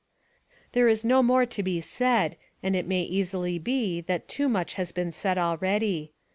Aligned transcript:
There 0.71 0.87
is 0.87 1.05
no 1.05 1.21
more 1.21 1.45
to 1.45 1.61
be 1.61 1.79
said 1.79 2.35
and 2.63 2.75
it 2.75 2.87
may 2.87 3.03
easily 3.03 3.59
be 3.59 4.01
that 4.07 4.27
too 4.27 4.49
much 4.49 4.73
has 4.73 4.91
been 4.91 5.11
said 5.11 5.37
already. 5.37 6.11